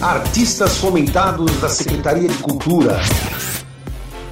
Artistas 0.00 0.78
comentados 0.78 1.50
da 1.60 1.68
Secretaria 1.68 2.28
de 2.28 2.38
Cultura. 2.38 3.00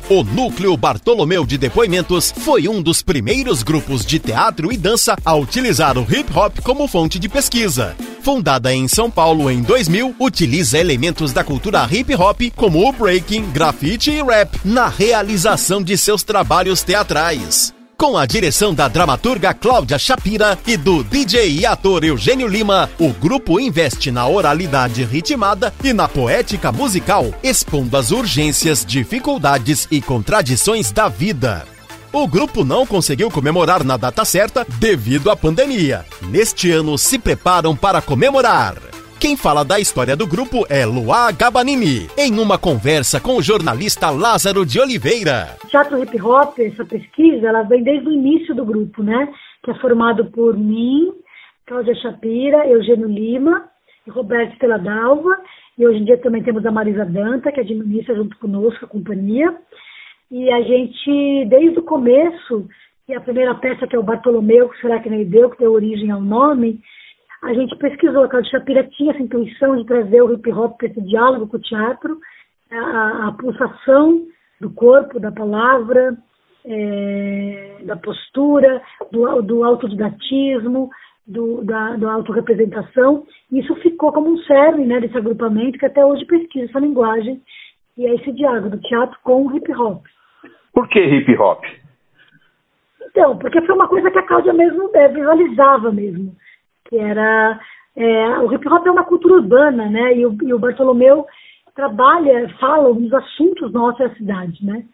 O 0.08 0.22
Núcleo 0.22 0.76
Bartolomeu 0.76 1.45
de 1.45 1.58
Depoimentos 1.58 2.33
foi 2.39 2.69
um 2.69 2.81
dos 2.81 3.03
primeiros 3.03 3.65
grupos 3.65 4.07
de 4.07 4.21
teatro 4.21 4.73
e 4.73 4.77
dança 4.77 5.17
a 5.25 5.35
utilizar 5.35 5.99
o 5.99 6.03
hip 6.03 6.33
hop 6.33 6.61
como 6.63 6.87
fonte 6.87 7.19
de 7.19 7.29
pesquisa. 7.29 7.97
Fundada 8.23 8.73
em 8.73 8.87
São 8.87 9.11
Paulo 9.11 9.51
em 9.51 9.62
2000, 9.62 10.14
utiliza 10.21 10.79
elementos 10.79 11.32
da 11.32 11.43
cultura 11.43 11.89
hip 11.91 12.15
hop 12.15 12.41
como 12.55 12.89
o 12.89 12.93
breaking, 12.93 13.51
grafite 13.51 14.11
e 14.11 14.23
rap 14.23 14.61
na 14.65 14.87
realização 14.89 15.83
de 15.83 15.99
seus 15.99 16.23
trabalhos 16.23 16.83
teatrais 16.83 17.76
com 17.97 18.17
a 18.17 18.27
direção 18.27 18.75
da 18.75 18.89
dramaturga 18.89 19.55
Cláudia 19.55 19.99
Shapira 19.99 20.59
e 20.67 20.77
do 20.77 21.03
DJ 21.03 21.61
e 21.61 21.67
ator 21.67 22.05
Eugênio 22.05 22.47
Lima, 22.47 22.91
o 22.99 23.09
grupo 23.09 23.59
investe 23.59 24.11
na 24.11 24.27
oralidade 24.27 25.03
ritmada 25.03 25.73
e 25.83 25.93
na 25.93 26.07
poética 26.07 26.70
musical, 26.70 27.33
expondo 27.43 27.97
as 27.97 28.11
urgências, 28.11 28.84
dificuldades 28.84 29.89
e 29.91 30.03
contradições 30.03 30.93
da 30.93 31.09
vida. 31.09 31.67
O 32.12 32.27
grupo 32.27 32.65
não 32.65 32.87
conseguiu 32.87 33.30
comemorar 33.30 33.83
na 33.83 33.97
data 33.97 34.25
certa 34.25 34.67
devido 34.78 35.31
à 35.31 35.37
pandemia. 35.37 36.05
Neste 36.23 36.70
ano 36.70 36.97
se 36.98 37.19
preparam 37.19 37.75
para 37.75 38.01
comemorar. 38.03 38.77
Quem 39.19 39.34
fala 39.34 39.65
da 39.65 39.80
história 39.80 40.15
do 40.15 40.27
grupo 40.27 40.66
é 40.69 40.84
Luá 40.84 41.33
Gabanini, 41.33 42.06
em 42.19 42.38
uma 42.38 42.59
conversa 42.59 43.19
com 43.19 43.37
o 43.37 43.42
jornalista 43.42 44.11
Lázaro 44.11 44.66
de 44.66 44.79
Oliveira. 44.79 45.56
Teatro 45.70 46.02
Hip 46.02 46.20
Hop, 46.20 46.59
essa 46.59 46.84
pesquisa, 46.84 47.48
ela 47.48 47.62
vem 47.62 47.83
desde 47.83 48.06
o 48.06 48.12
início 48.12 48.55
do 48.55 48.65
grupo, 48.65 49.02
né? 49.02 49.33
Que 49.65 49.70
é 49.70 49.75
formado 49.77 50.27
por 50.27 50.55
mim, 50.55 51.11
Cláudia 51.66 51.95
Shapira, 51.95 52.69
Eugênio 52.69 53.09
Lima 53.09 53.65
e 54.06 54.11
Roberto 54.11 54.52
Stella 54.52 54.79
Dalva. 54.79 55.39
E 55.78 55.87
hoje 55.87 56.01
em 56.01 56.05
dia 56.05 56.19
também 56.19 56.42
temos 56.42 56.67
a 56.67 56.70
Marisa 56.70 57.06
Danta, 57.06 57.51
que 57.51 57.61
administra 57.61 58.14
junto 58.14 58.37
conosco 58.37 58.84
a 58.84 58.89
companhia. 58.89 59.56
E 60.31 60.50
a 60.53 60.61
gente, 60.61 61.47
desde 61.48 61.78
o 61.78 61.83
começo, 61.83 62.69
e 63.09 63.14
a 63.14 63.20
primeira 63.20 63.55
peça 63.55 63.87
que 63.87 63.97
é 63.97 63.98
o 63.98 64.03
Bartolomeu, 64.03 64.69
que 64.69 64.81
será 64.81 65.00
que 65.00 65.09
nem 65.09 65.25
deu, 65.25 65.48
que 65.48 65.59
deu 65.59 65.72
origem 65.72 66.11
ao 66.11 66.20
nome, 66.20 66.83
a 67.42 67.53
gente 67.53 67.77
pesquisou, 67.77 68.25
a 68.25 68.29
Cláudia 68.29 68.51
Shapira 68.51 68.84
tinha 68.84 69.12
essa 69.12 69.23
intuição 69.23 69.77
de 69.77 69.84
trazer 69.84 70.23
o 70.23 70.33
hip 70.33 70.51
hop 70.53 70.77
para 70.77 70.89
esse 70.89 71.01
diálogo 71.03 71.47
com 71.47 71.56
o 71.56 71.61
teatro, 71.61 72.19
a, 72.70 73.28
a 73.28 73.33
pulsação 73.33 74.27
do 74.61 74.70
corpo, 74.70 75.20
da 75.20 75.31
palavra, 75.31 76.17
é, 76.65 77.77
da 77.84 77.97
postura, 77.97 78.83
do, 79.12 79.43
do 79.43 79.65
autodidatismo, 79.65 80.91
do, 81.27 81.62
da, 81.65 81.97
da 81.97 82.12
autorrepresentação. 82.12 83.25
Isso 83.53 83.75
ficou 83.77 84.12
como 84.12 84.31
um 84.31 84.39
cerne 84.39 84.87
né, 84.87 85.00
desse 85.00 85.17
agrupamento 85.17 85.78
que 85.78 85.87
até 85.87 86.05
hoje 86.05 86.25
pesquisa 86.25 86.67
essa 86.67 86.81
linguagem 86.81 87.41
e 87.97 88.06
é 88.06 88.15
esse 88.15 88.33
diálogo 88.33 88.71
do 88.71 88.81
teatro 88.81 89.17
com 89.23 89.47
o 89.47 89.56
hip 89.56 89.73
hop. 89.73 90.05
Por 90.73 90.89
que 90.89 91.00
hip 91.00 91.37
hop? 91.37 91.62
Então, 93.11 93.39
porque 93.39 93.62
foi 93.62 93.75
uma 93.75 93.89
coisa 93.89 94.11
que 94.11 94.19
a 94.19 94.27
Cláudia 94.27 94.53
mesmo 94.53 94.91
é, 94.95 95.09
visualizava 95.09 95.93
mesmo 95.93 96.34
que 96.89 96.97
era 96.98 97.61
é, 97.97 98.39
o 98.41 98.53
hip 98.53 98.69
hop 98.69 98.87
é 98.87 98.91
uma 98.91 99.05
cultura 99.05 99.34
urbana, 99.34 99.89
né? 99.89 100.17
E 100.17 100.27
o, 100.27 100.37
e 100.42 100.53
o 100.53 100.59
Bartolomeu 100.59 101.27
trabalha, 101.75 102.48
fala 102.59 102.93
dos 102.95 103.12
assuntos 103.12 103.73
da 103.73 104.15
cidade, 104.15 104.65
né? 104.65 104.84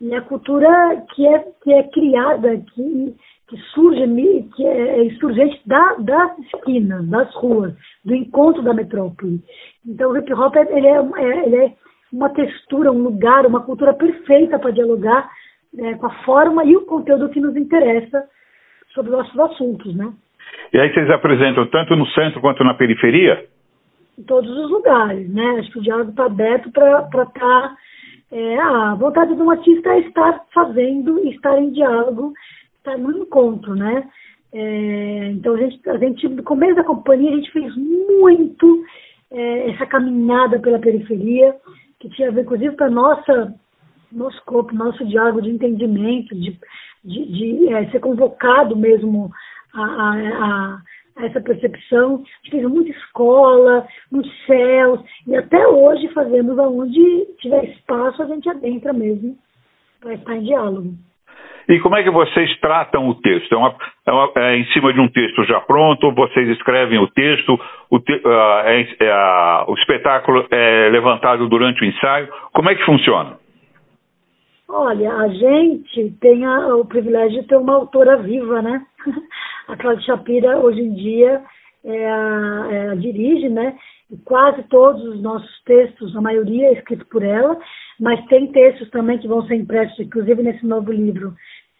E 0.00 0.14
a 0.14 0.22
cultura 0.22 1.04
que 1.14 1.26
é 1.26 1.44
que 1.62 1.72
é 1.72 1.82
criada, 1.84 2.56
que 2.74 3.16
que 3.48 3.56
surge, 3.72 4.06
que 4.54 4.66
é, 4.66 4.98
é 4.98 5.04
insurgente 5.04 5.60
da, 5.66 5.94
das 5.94 6.38
esquinas, 6.38 7.08
das 7.08 7.34
ruas, 7.34 7.74
do 8.04 8.14
encontro 8.14 8.62
da 8.62 8.74
metrópole. 8.74 9.42
Então, 9.86 10.10
o 10.10 10.18
hip 10.18 10.32
hop 10.34 10.54
ele 10.54 10.86
é, 10.86 10.96
é, 10.96 11.46
ele 11.46 11.56
é 11.56 11.74
uma 12.12 12.28
textura, 12.30 12.92
um 12.92 13.02
lugar, 13.02 13.46
uma 13.46 13.62
cultura 13.62 13.94
perfeita 13.94 14.58
para 14.58 14.70
dialogar 14.70 15.30
é, 15.78 15.94
com 15.94 16.06
a 16.06 16.24
forma 16.24 16.64
e 16.64 16.76
o 16.76 16.84
conteúdo 16.84 17.30
que 17.30 17.40
nos 17.40 17.56
interessa 17.56 18.28
sobre 18.92 19.12
nossos 19.12 19.38
assuntos, 19.38 19.94
né? 19.94 20.12
E 20.72 20.78
aí 20.78 20.92
vocês 20.92 21.10
apresentam 21.10 21.66
tanto 21.66 21.96
no 21.96 22.06
centro 22.08 22.40
quanto 22.40 22.62
na 22.62 22.74
periferia? 22.74 23.46
Em 24.18 24.22
todos 24.22 24.50
os 24.50 24.70
lugares, 24.70 25.32
né? 25.32 25.56
Acho 25.58 25.70
que 25.72 25.78
o 25.78 25.82
diálogo 25.82 26.10
está 26.10 26.26
aberto 26.26 26.70
para 26.70 27.00
estar. 27.02 27.28
Tá, 27.28 27.76
é, 28.30 28.58
a 28.58 28.94
vontade 28.94 29.34
de 29.34 29.40
um 29.40 29.50
artista 29.50 29.90
é 29.90 30.00
estar 30.00 30.44
fazendo, 30.52 31.18
estar 31.28 31.58
em 31.58 31.70
diálogo, 31.70 32.34
estar 32.76 32.98
no 32.98 33.22
encontro, 33.22 33.74
né? 33.74 34.06
É, 34.52 35.30
então 35.32 35.54
a 35.54 35.58
gente, 35.58 35.88
a 35.88 35.96
gente, 35.98 36.28
no 36.28 36.42
começo 36.42 36.74
da 36.74 36.84
companhia, 36.84 37.30
a 37.30 37.36
gente 37.36 37.50
fez 37.52 37.74
muito 37.76 38.84
é, 39.30 39.70
essa 39.70 39.86
caminhada 39.86 40.58
pela 40.58 40.78
periferia, 40.78 41.54
que 41.98 42.08
tinha 42.10 42.28
a 42.28 42.30
ver, 42.30 42.42
inclusive, 42.42 42.76
com 42.76 42.84
a 42.84 42.90
nossa 42.90 43.54
nosso 44.10 44.42
corpo, 44.44 44.74
nosso 44.74 45.04
diálogo 45.06 45.42
de 45.42 45.50
entendimento, 45.50 46.34
de, 46.34 46.58
de, 47.04 47.26
de 47.26 47.68
é, 47.72 47.90
ser 47.90 48.00
convocado 48.00 48.74
mesmo 48.74 49.30
a, 49.74 49.82
a, 49.82 50.78
a 51.16 51.26
essa 51.26 51.40
percepção. 51.40 52.14
A 52.14 52.44
gente 52.44 52.50
fez 52.50 52.64
muita 52.64 52.90
escola, 52.90 53.86
muitos 54.10 54.32
céus, 54.46 55.00
e 55.26 55.36
até 55.36 55.66
hoje 55.66 56.08
fazemos 56.08 56.58
aonde 56.58 57.26
tiver 57.40 57.64
espaço, 57.64 58.22
a 58.22 58.26
gente 58.26 58.48
adentra 58.48 58.92
mesmo 58.92 59.36
para 60.00 60.14
estar 60.14 60.36
em 60.36 60.44
diálogo. 60.44 60.94
E 61.68 61.78
como 61.80 61.96
é 61.96 62.02
que 62.02 62.10
vocês 62.10 62.58
tratam 62.60 63.06
o 63.10 63.14
texto? 63.16 63.52
É, 63.52 63.56
uma, 63.58 63.74
é, 64.06 64.10
uma, 64.10 64.32
é 64.36 64.56
em 64.56 64.64
cima 64.72 64.90
de 64.90 65.00
um 65.00 65.08
texto 65.08 65.44
já 65.44 65.60
pronto? 65.60 66.14
Vocês 66.14 66.48
escrevem 66.48 66.98
o 66.98 67.08
texto? 67.08 67.60
O, 67.90 68.00
te, 68.00 68.14
uh, 68.14 68.60
é, 68.64 68.88
é, 69.00 69.64
o 69.66 69.74
espetáculo 69.74 70.46
é 70.50 70.88
levantado 70.90 71.46
durante 71.46 71.82
o 71.82 71.84
ensaio? 71.84 72.28
Como 72.54 72.70
é 72.70 72.74
que 72.74 72.86
funciona? 72.86 73.36
Olha, 74.66 75.12
a 75.12 75.28
gente 75.28 76.10
tem 76.20 76.46
a, 76.46 76.74
o 76.74 76.86
privilégio 76.86 77.42
de 77.42 77.48
ter 77.48 77.56
uma 77.56 77.74
autora 77.74 78.16
viva, 78.16 78.62
né? 78.62 78.82
A 79.68 79.76
Cláudia 79.76 80.02
Shapira, 80.02 80.58
hoje 80.58 80.80
em 80.80 80.94
dia, 80.94 81.42
é 81.84 82.10
a, 82.10 82.68
é 82.70 82.88
a 82.88 82.94
dirige, 82.94 83.50
né? 83.50 83.76
E 84.10 84.16
quase 84.16 84.62
todos 84.64 85.04
os 85.04 85.20
nossos 85.20 85.62
textos, 85.64 86.16
a 86.16 86.22
maioria 86.22 86.68
é 86.68 86.72
escrito 86.72 87.04
por 87.06 87.22
ela, 87.22 87.58
mas 88.00 88.24
tem 88.28 88.46
textos 88.46 88.88
também 88.88 89.18
que 89.18 89.28
vão 89.28 89.46
ser 89.46 89.56
impressos, 89.56 90.00
inclusive 90.00 90.42
nesse 90.42 90.66
novo 90.66 90.90
livro 90.90 91.34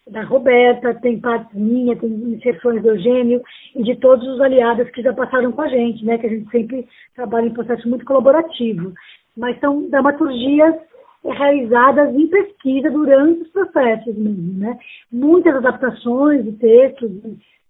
da 0.07 0.23
Roberta, 0.23 0.93
tem 1.01 1.19
partes 1.19 1.51
minha, 1.55 1.95
tem 1.95 2.09
inserções 2.09 2.79
do 2.83 2.89
Eugênio 2.89 3.41
e 3.75 3.81
de 3.81 3.95
todos 3.95 4.27
os 4.27 4.39
aliados 4.39 4.89
que 4.91 5.01
já 5.01 5.11
passaram 5.11 5.51
com 5.51 5.61
a 5.63 5.67
gente, 5.67 6.05
né? 6.05 6.19
Que 6.19 6.27
a 6.27 6.29
gente 6.29 6.49
sempre 6.51 6.87
trabalha 7.15 7.47
em 7.47 7.53
processo 7.53 7.89
muito 7.89 8.05
colaborativo. 8.05 8.93
Mas 9.35 9.59
são 9.59 9.89
dramaturgias 9.89 10.75
realizadas 11.23 12.13
em 12.13 12.27
pesquisa 12.27 12.91
durante 12.91 13.41
os 13.41 13.49
processos 13.49 14.15
mesmo, 14.15 14.59
né? 14.59 14.77
Muitas 15.11 15.55
adaptações 15.55 16.45
de 16.45 16.51
textos, 16.53 17.11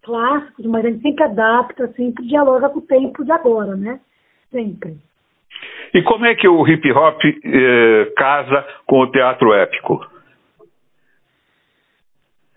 clássicos, 0.04 0.66
mas 0.66 0.86
a 0.86 0.90
gente 0.90 1.02
sempre 1.02 1.24
adapta, 1.24 1.88
sempre 1.94 2.26
dialoga 2.28 2.70
com 2.70 2.80
o 2.80 2.84
tempo 2.84 3.24
de 3.24 3.32
agora, 3.32 3.76
né? 3.76 4.00
Sempre. 4.52 4.98
E 5.94 6.02
como 6.04 6.26
é 6.26 6.36
que 6.36 6.48
o 6.48 6.68
hip 6.68 6.92
hop 6.92 7.22
eh, 7.24 8.14
casa 8.16 8.66
com 8.86 9.00
o 9.02 9.12
teatro 9.12 9.54
épico? 9.54 10.00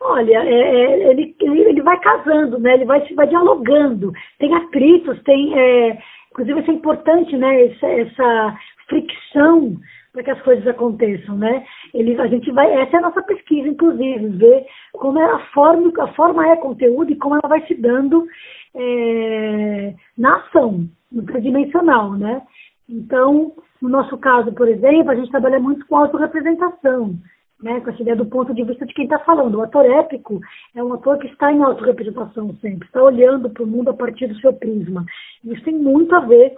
Olha, 0.04 0.38
é, 0.44 0.52
é, 0.52 1.10
ele, 1.10 1.34
ele, 1.40 1.80
vai 1.80 1.98
casando, 2.00 2.58
né? 2.58 2.74
Ele 2.74 2.84
vai 2.84 3.06
se 3.06 3.14
vai 3.14 3.26
dialogando. 3.26 4.12
Tem 4.38 4.52
atritos, 4.54 5.22
tem, 5.22 5.58
é, 5.58 5.98
inclusive 6.30 6.60
isso 6.60 6.70
é 6.70 6.74
importante, 6.74 7.36
né? 7.36 7.66
Essa, 7.66 7.86
essa 7.86 8.58
fricção 8.88 9.76
para 10.12 10.22
que 10.22 10.30
as 10.30 10.42
coisas 10.42 10.66
aconteçam, 10.66 11.36
né? 11.36 11.64
Ele, 11.94 12.20
a 12.20 12.26
gente 12.26 12.50
vai, 12.52 12.70
essa 12.74 12.96
é 12.96 12.98
a 12.98 13.02
nossa 13.02 13.22
pesquisa, 13.22 13.68
inclusive, 13.68 14.28
ver 14.28 14.66
como 14.92 15.18
é 15.18 15.24
a 15.24 15.38
forma, 15.52 15.90
a 16.02 16.08
forma 16.08 16.46
é 16.48 16.56
conteúdo 16.56 17.10
e 17.10 17.16
como 17.16 17.36
ela 17.36 17.48
vai 17.48 17.66
se 17.66 17.74
dando 17.74 18.26
é, 18.74 19.94
na 20.16 20.36
ação, 20.36 20.86
no 21.10 21.22
tridimensional, 21.24 22.12
né? 22.12 22.42
Então, 22.88 23.52
no 23.80 23.88
nosso 23.88 24.18
caso, 24.18 24.52
por 24.52 24.68
exemplo, 24.68 25.10
a 25.10 25.14
gente 25.14 25.30
trabalha 25.30 25.58
muito 25.58 25.86
com 25.86 25.96
autorrepresentação, 25.96 27.14
né? 27.62 27.80
Com 27.80 27.90
essa 27.90 28.02
ideia 28.02 28.16
do 28.16 28.26
ponto 28.26 28.52
de 28.52 28.64
vista 28.64 28.84
de 28.84 28.92
quem 28.92 29.04
está 29.04 29.18
falando. 29.20 29.56
O 29.56 29.62
ator 29.62 29.86
épico 29.86 30.40
é 30.74 30.84
um 30.84 30.92
ator 30.92 31.16
que 31.18 31.28
está 31.28 31.50
em 31.50 31.62
autorrepresentação 31.62 32.54
sempre, 32.60 32.86
está 32.86 33.02
olhando 33.02 33.48
para 33.48 33.62
o 33.62 33.66
mundo 33.66 33.88
a 33.88 33.94
partir 33.94 34.26
do 34.26 34.38
seu 34.40 34.52
prisma. 34.52 35.06
Isso 35.42 35.64
tem 35.64 35.74
muito 35.74 36.14
a 36.14 36.20
ver 36.20 36.54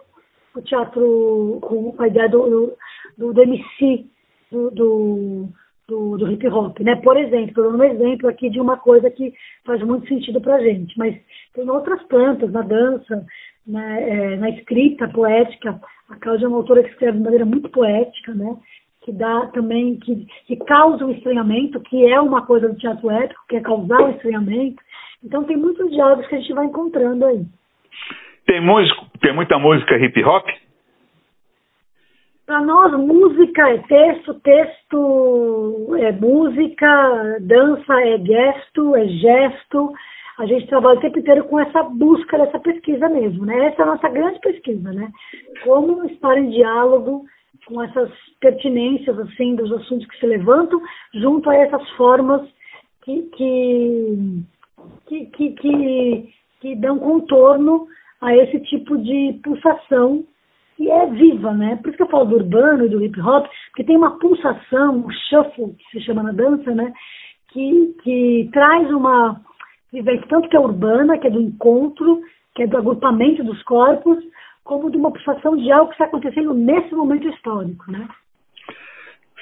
o 0.55 0.63
teatro 0.63 1.59
com 1.63 1.95
a 1.99 2.07
ideia 2.07 2.29
do, 2.29 2.77
do, 3.19 3.33
do 3.33 3.43
MC, 3.43 4.07
do, 4.51 4.71
do, 4.71 5.49
do, 5.89 6.17
do, 6.17 6.33
hip 6.33 6.47
hop, 6.49 6.79
né? 6.81 6.97
Por 6.97 7.17
exemplo, 7.17 7.49
estou 7.49 7.65
dando 7.65 7.81
um 7.81 7.85
exemplo 7.85 8.29
aqui 8.29 8.49
de 8.49 8.61
uma 8.61 8.77
coisa 8.77 9.11
que 9.11 9.33
faz 9.65 9.83
muito 9.83 10.09
sentido 10.09 10.41
para 10.41 10.57
a 10.57 10.61
gente, 10.61 10.97
mas 10.97 11.17
tem 11.55 11.69
outras 11.69 12.03
plantas 12.05 12.51
na 12.53 12.63
dança, 12.63 13.27
na, 13.67 14.01
é, 14.01 14.37
na 14.37 14.51
escrita 14.51 15.09
poética. 15.09 15.81
A 16.09 16.17
Cláudia 16.17 16.47
é 16.47 16.49
uma 16.49 16.59
autora 16.59 16.83
que 16.83 16.91
escreve 16.91 17.19
de 17.19 17.25
maneira 17.25 17.45
muito 17.45 17.69
poética, 17.71 18.33
né? 18.35 18.57
Que 19.03 19.13
dá 19.13 19.47
também, 19.49 19.97
que, 19.97 20.27
que 20.47 20.57
causa 20.57 21.05
um 21.05 21.11
estranhamento, 21.11 21.81
que 21.81 22.07
é 22.07 22.21
uma 22.21 22.47
coisa 22.47 22.69
do 22.69 22.77
teatro 22.77 23.11
épico, 23.11 23.45
que 23.49 23.57
é 23.57 23.61
causar 23.61 24.03
um 24.03 24.11
estranhamento. 24.11 24.83
Então 25.23 25.45
tem 25.45 25.57
muitos 25.57 25.91
diálogos 25.91 26.27
que 26.27 26.37
a 26.37 26.39
gente 26.39 26.53
vai 26.53 26.67
encontrando 26.67 27.25
aí. 27.25 27.45
Tem, 28.47 28.61
músico, 28.61 29.07
tem 29.21 29.35
muita 29.35 29.59
música 29.59 29.97
hip 29.97 30.23
hop? 30.23 30.47
Para 32.47 32.61
nós, 32.61 32.93
música 32.93 33.71
é 33.71 33.79
texto, 33.79 34.35
texto 34.41 35.97
é 35.99 36.13
música, 36.13 37.39
dança 37.41 38.01
é 38.03 38.19
gesto, 38.19 38.95
é 38.97 39.07
gesto. 39.09 39.93
A 40.39 40.45
gente 40.45 40.67
trabalha 40.67 40.99
o 40.99 41.01
tempo 41.01 41.19
inteiro 41.21 41.45
com 41.45 41.59
essa 41.59 41.83
busca 41.85 42.37
dessa 42.37 42.59
pesquisa 42.59 43.09
mesmo, 43.09 43.47
né? 43.47 43.69
Essa 43.69 43.81
é 43.81 43.85
a 43.85 43.87
nossa 43.87 44.09
grande 44.11 44.41
pesquisa, 44.41 44.93
né? 44.93 45.11
Como 45.63 46.05
estar 46.05 46.37
em 46.37 46.51
diálogo 46.51 47.25
com 47.65 47.83
essas 47.83 48.11
pertinências, 48.41 49.19
assim, 49.21 49.55
dos 49.55 49.73
assuntos 49.73 50.07
que 50.09 50.19
se 50.19 50.27
levantam, 50.27 50.83
junto 51.15 51.49
a 51.49 51.57
essas 51.57 51.89
formas 51.93 52.43
que, 53.05 53.23
que, 53.23 54.43
que, 55.07 55.27
que, 55.27 55.51
que, 55.53 56.35
que 56.61 56.77
dão 56.77 56.99
contorno 56.99 57.87
a 58.25 58.35
esse 58.35 58.59
tipo 58.61 58.97
de 58.97 59.39
pulsação 59.45 60.25
que 60.77 60.91
é 60.91 61.07
viva, 61.07 61.53
né? 61.53 61.77
Por 61.77 61.89
isso 61.89 61.97
que 61.99 62.03
eu 62.03 62.09
falo 62.09 62.25
do 62.25 62.37
urbano 62.37 62.87
e 62.87 62.89
do 62.89 63.05
hip 63.05 63.21
hop, 63.21 63.47
porque 63.67 63.85
tem 63.85 63.97
uma 63.97 64.19
pulsação, 64.19 65.05
um 65.07 65.11
shuffle, 65.29 65.75
que 65.75 65.91
se 65.93 66.07
chama 66.07 66.23
na 66.23 66.33
dança, 66.33 66.75
né? 66.75 66.93
Que, 67.53 67.95
que 68.03 68.49
traz 68.53 68.91
uma 68.91 69.41
vivência, 69.93 70.27
tanto 70.29 70.49
que 70.49 70.57
é 70.57 70.61
urbana, 70.61 71.19
que 71.19 71.27
é 71.27 71.31
do 71.31 71.41
encontro, 71.41 72.21
que 72.55 72.63
é 72.63 72.67
do 72.67 72.79
agrupamento 72.79 73.45
dos 73.45 73.63
corpos, 73.63 74.19
como 74.65 74.91
de 74.91 74.97
uma 74.97 75.13
pulsação 75.13 75.57
de 75.57 75.71
algo 75.71 75.89
que 75.89 75.95
está 75.95 76.07
acontecendo 76.07 76.55
nesse 76.55 76.95
momento 76.95 77.29
histórico, 77.29 77.93
né? 77.93 78.09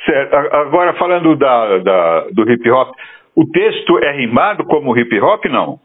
Certo. 0.04 0.34
Agora, 0.34 0.92
falando 0.94 1.36
da, 1.36 1.78
da, 1.78 2.20
do 2.32 2.50
hip 2.50 2.68
hop, 2.68 2.94
o 3.36 3.46
texto 3.46 3.98
é 3.98 4.10
rimado 4.12 4.64
como 4.64 4.98
hip 4.98 5.18
hop, 5.20 5.44
não? 5.46 5.78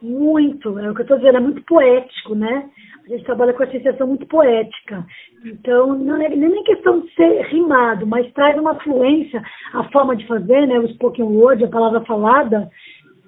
Muito, 0.00 0.78
é 0.78 0.90
o 0.90 0.94
que 0.94 1.00
eu 1.00 1.04
estou 1.04 1.18
dizendo, 1.18 1.38
é 1.38 1.40
muito 1.40 1.62
poético, 1.64 2.34
né? 2.34 2.70
A 3.04 3.08
gente 3.08 3.24
trabalha 3.24 3.52
com 3.52 3.64
a 3.64 3.70
sensação 3.70 4.06
muito 4.06 4.26
poética. 4.26 5.04
Então, 5.44 5.94
não 5.94 6.20
é 6.22 6.28
nem 6.28 6.62
questão 6.62 7.00
de 7.00 7.12
ser 7.14 7.42
rimado, 7.46 8.06
mas 8.06 8.32
traz 8.32 8.56
uma 8.58 8.76
fluência, 8.76 9.42
a 9.72 9.84
forma 9.90 10.14
de 10.14 10.26
fazer, 10.26 10.66
né? 10.66 10.78
O 10.78 10.88
spoken 10.90 11.24
word, 11.24 11.64
a 11.64 11.68
palavra 11.68 12.00
falada, 12.02 12.70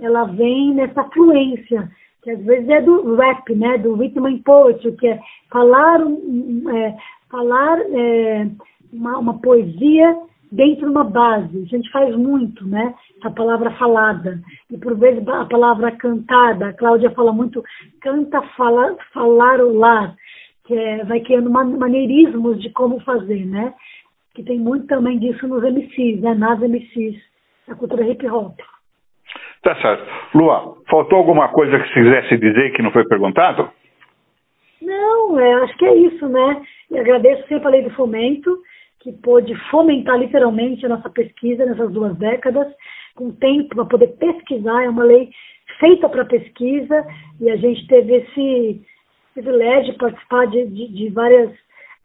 ela 0.00 0.24
vem 0.24 0.74
nessa 0.74 1.02
fluência, 1.04 1.90
que 2.22 2.30
às 2.30 2.44
vezes 2.44 2.68
é 2.68 2.80
do 2.82 3.16
rap, 3.16 3.52
né? 3.54 3.78
Do 3.78 3.94
rhythm 3.94 4.26
and 4.26 4.38
poetry, 4.44 4.92
que 4.92 5.08
é 5.08 5.20
falar, 5.50 6.00
é, 6.00 6.96
falar 7.28 7.80
é, 7.80 8.48
uma, 8.92 9.18
uma 9.18 9.40
poesia 9.40 10.16
dentro 10.50 10.86
de 10.86 10.90
uma 10.90 11.04
base. 11.04 11.62
A 11.62 11.66
gente 11.66 11.90
faz 11.90 12.14
muito, 12.16 12.66
né? 12.66 12.94
A 13.22 13.30
palavra 13.30 13.70
falada. 13.72 14.40
E 14.70 14.76
por 14.78 14.96
vezes 14.96 15.26
a 15.28 15.44
palavra 15.44 15.92
cantada. 15.92 16.68
A 16.68 16.72
Cláudia 16.72 17.10
fala 17.10 17.32
muito 17.32 17.62
canta, 18.00 18.42
fala, 18.56 18.96
falar 19.12 19.60
o 19.60 19.76
lar, 19.76 20.14
que 20.66 20.74
é, 20.74 21.04
vai 21.04 21.20
criando 21.20 21.50
maneirismos 21.50 22.60
de 22.60 22.70
como 22.70 23.00
fazer, 23.00 23.44
né? 23.46 23.72
Que 24.34 24.42
tem 24.42 24.58
muito 24.58 24.86
também 24.86 25.18
disso 25.18 25.46
nos 25.46 25.62
MCs, 25.62 26.20
né? 26.20 26.34
Nas 26.34 26.58
MCs, 26.60 27.16
a 27.68 27.74
cultura 27.74 28.06
hip 28.06 28.26
hop. 28.28 28.58
Tá 29.62 29.76
certo. 29.76 30.04
Lua, 30.34 30.76
faltou 30.88 31.18
alguma 31.18 31.48
coisa 31.48 31.78
que 31.78 31.88
você 31.88 31.94
quisesse 31.94 32.38
dizer 32.38 32.72
que 32.72 32.82
não 32.82 32.90
foi 32.90 33.04
perguntado? 33.04 33.70
Não, 34.80 35.38
é, 35.38 35.52
acho 35.64 35.76
que 35.76 35.84
é 35.84 35.94
isso, 35.94 36.26
né? 36.28 36.62
E 36.90 36.98
agradeço 36.98 37.46
sempre 37.46 37.68
a 37.68 37.70
Lei 37.70 37.82
do 37.82 37.90
Fomento 37.90 38.50
que 39.00 39.12
pôde 39.12 39.54
fomentar 39.70 40.18
literalmente 40.18 40.84
a 40.84 40.88
nossa 40.88 41.08
pesquisa 41.08 41.64
nessas 41.64 41.90
duas 41.92 42.16
décadas, 42.16 42.66
com 43.14 43.30
tempo 43.32 43.74
para 43.74 43.84
poder 43.86 44.08
pesquisar, 44.18 44.84
é 44.84 44.88
uma 44.88 45.04
lei 45.04 45.30
feita 45.78 46.08
para 46.08 46.24
pesquisa, 46.24 47.06
e 47.40 47.50
a 47.50 47.56
gente 47.56 47.86
teve 47.86 48.16
esse 48.16 48.82
privilégio 49.34 49.92
de 49.92 49.98
participar 49.98 50.46
de, 50.46 50.66
de, 50.66 50.88
de 50.88 51.08
várias 51.10 51.50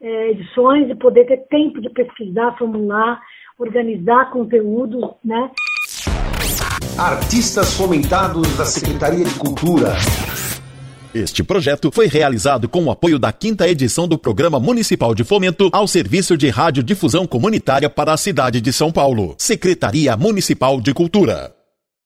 é, 0.02 0.32
edições 0.32 0.90
e 0.90 0.96
poder 0.96 1.26
ter 1.26 1.46
tempo 1.50 1.82
de 1.82 1.90
pesquisar, 1.90 2.58
formular, 2.58 3.22
organizar 3.58 4.32
conteúdos, 4.32 5.12
né? 5.24 5.52
Artistas 6.98 7.78
fomentados 7.78 8.58
da 8.58 8.66
Secretaria 8.66 9.26
de 9.26 9.38
Cultura. 9.38 9.96
Este 11.16 11.42
projeto 11.46 11.90
foi 11.94 12.08
realizado 12.08 12.68
com 12.68 12.84
o 12.84 12.92
apoio 12.92 13.18
da 13.18 13.32
quinta 13.32 13.66
edição 13.70 14.06
do 14.06 14.18
Programa 14.18 14.60
Municipal 14.60 15.16
de 15.16 15.24
Fomento 15.24 15.70
ao 15.72 15.88
Serviço 15.88 16.36
de 16.36 16.50
Radiodifusão 16.50 17.26
Comunitária 17.26 17.90
para 17.90 18.12
a 18.12 18.18
cidade 18.18 18.60
de 18.60 18.74
São 18.74 18.92
Paulo. 18.92 19.34
Secretaria 19.38 20.18
Municipal 20.18 20.82
de 20.82 20.94
Cultura. 20.94 21.55